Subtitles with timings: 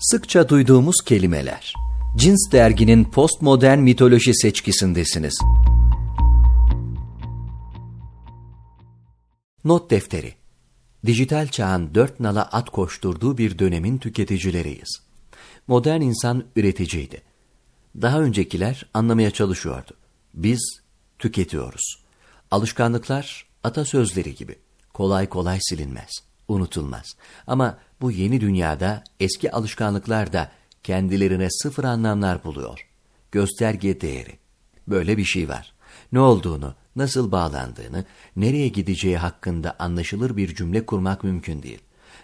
[0.00, 1.74] Sıkça duyduğumuz kelimeler.
[2.16, 5.40] Cins derginin postmodern mitoloji seçkisindesiniz.
[9.64, 10.34] Not defteri.
[11.06, 15.02] Dijital çağın dört nala at koşturduğu bir dönemin tüketicileriyiz.
[15.66, 17.22] Modern insan üreticiydi.
[18.02, 19.92] Daha öncekiler anlamaya çalışıyordu.
[20.34, 20.80] Biz
[21.18, 22.04] tüketiyoruz.
[22.50, 24.56] Alışkanlıklar atasözleri gibi.
[24.92, 26.10] Kolay kolay silinmez,
[26.50, 27.16] unutulmaz.
[27.46, 30.50] Ama bu yeni dünyada eski alışkanlıklar da
[30.82, 32.86] kendilerine sıfır anlamlar buluyor.
[33.32, 34.38] Gösterge değeri.
[34.88, 35.72] Böyle bir şey var.
[36.12, 38.04] Ne olduğunu, nasıl bağlandığını,
[38.36, 41.80] nereye gideceği hakkında anlaşılır bir cümle kurmak mümkün değil.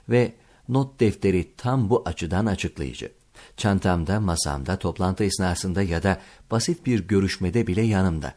[0.09, 0.33] Ve
[0.69, 3.13] not defteri tam bu açıdan açıklayıcı.
[3.57, 6.21] Çantamda, masamda, toplantı esnasında ya da
[6.51, 8.35] basit bir görüşmede bile yanımda.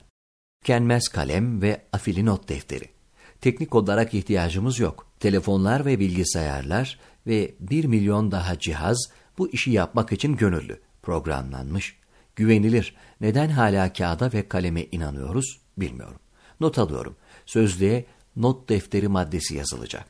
[0.62, 2.99] Tükenmez kalem ve afili not defteri.
[3.42, 5.08] Teknik olarak ihtiyacımız yok.
[5.20, 8.98] Telefonlar ve bilgisayarlar ve bir milyon daha cihaz
[9.38, 11.98] bu işi yapmak için gönüllü, programlanmış,
[12.36, 12.96] güvenilir.
[13.22, 16.20] Neden hala kağıda ve kaleme inanıyoruz bilmiyorum.
[16.60, 17.16] Not alıyorum.
[17.46, 20.06] Sözlüğe not defteri maddesi yazılacak.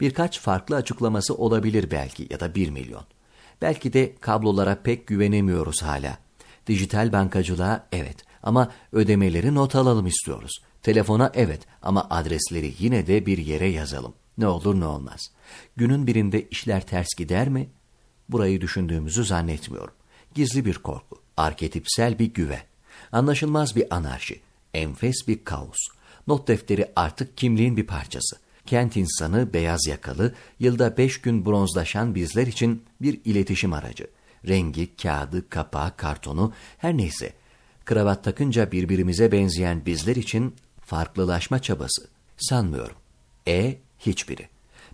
[0.00, 3.04] Birkaç farklı açıklaması olabilir belki ya da bir milyon.
[3.62, 6.18] Belki de kablolara pek güvenemiyoruz hala.
[6.66, 10.52] Dijital bankacılığa evet ama ödemeleri not alalım istiyoruz.
[10.82, 14.14] Telefona evet ama adresleri yine de bir yere yazalım.
[14.38, 15.30] Ne olur ne olmaz.
[15.76, 17.68] Günün birinde işler ters gider mi?
[18.28, 19.94] Burayı düşündüğümüzü zannetmiyorum.
[20.34, 22.62] Gizli bir korku, arketipsel bir güve,
[23.12, 24.40] anlaşılmaz bir anarşi,
[24.74, 25.78] enfes bir kaos.
[26.26, 28.36] Not defteri artık kimliğin bir parçası.
[28.66, 34.06] Kent insanı, beyaz yakalı, yılda beş gün bronzlaşan bizler için bir iletişim aracı.
[34.48, 37.32] Rengi, kağıdı, kapağı, kartonu, her neyse.
[37.90, 42.08] Kravat takınca birbirimize benzeyen bizler için farklılaşma çabası.
[42.36, 42.96] Sanmıyorum.
[43.48, 44.48] E, hiçbiri.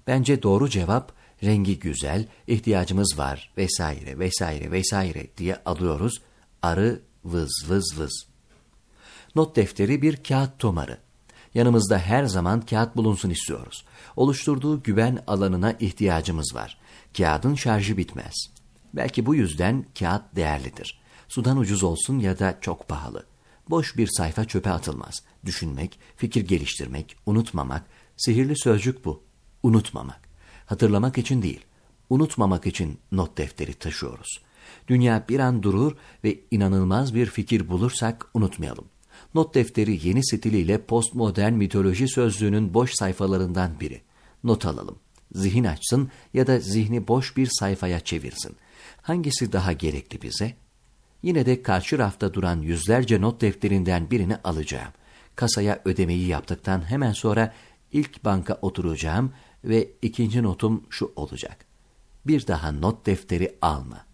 [0.07, 1.13] Bence doğru cevap
[1.45, 6.23] rengi güzel, ihtiyacımız var vesaire vesaire vesaire diye alıyoruz.
[6.63, 8.27] Arı vız vız vız.
[9.35, 10.99] Not defteri bir kağıt tomarı.
[11.55, 13.85] Yanımızda her zaman kağıt bulunsun istiyoruz.
[14.17, 16.79] Oluşturduğu güven alanına ihtiyacımız var.
[17.17, 18.35] Kağıdın şarjı bitmez.
[18.95, 21.06] Belki bu yüzden kağıt değerlidir.
[21.29, 23.27] Sudan ucuz olsun ya da çok pahalı.
[23.71, 25.23] Boş bir sayfa çöpe atılmaz.
[25.45, 29.23] Düşünmek, fikir geliştirmek, unutmamak, sihirli sözcük bu.
[29.63, 30.21] Unutmamak.
[30.67, 31.61] Hatırlamak için değil,
[32.11, 34.41] unutmamak için not defteri taşıyoruz.
[34.89, 38.85] Dünya bir an durur ve inanılmaz bir fikir bulursak unutmayalım.
[39.35, 44.03] Not defteri yeni stiliyle postmodern mitoloji sözlüğünün boş sayfalarından biri.
[44.45, 44.99] Not alalım.
[45.33, 48.57] Zihin açsın ya da zihni boş bir sayfaya çevirsin.
[49.03, 50.57] Hangisi daha gerekli bize?
[51.27, 54.93] Yine de karşı rafta duran yüzlerce not defterinden birini alacağım.
[55.37, 57.53] Kasaya ödemeyi yaptıktan hemen sonra
[57.93, 59.33] ilk banka oturacağım
[59.65, 61.57] ve ikinci notum şu olacak.
[62.27, 64.07] Bir daha not defteri alma.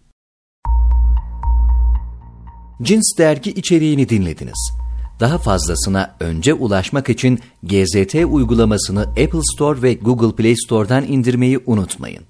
[2.81, 4.73] Cins dergi içeriğini dinlediniz.
[5.19, 12.23] Daha fazlasına önce ulaşmak için GZT uygulamasını Apple Store ve Google Play Store'dan indirmeyi unutmayın.